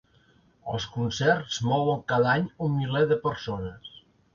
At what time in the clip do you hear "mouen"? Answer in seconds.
1.67-2.03